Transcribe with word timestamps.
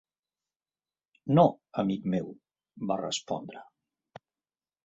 "No, 1.39 1.43
amic 1.83 2.09
meu", 2.15 2.33
va 2.93 2.99
respondre. 3.05 3.63